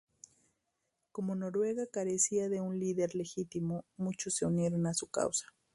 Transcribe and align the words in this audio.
Como 1.11 1.35
Noruega 1.35 1.85
carecía 1.85 2.49
de 2.49 2.59
un 2.59 2.79
líder 2.79 3.13
legítimo, 3.13 3.85
muchos 3.97 4.33
se 4.33 4.47
unieron 4.47 4.87
a 4.87 4.95
su 4.95 5.05
causa. 5.11 5.45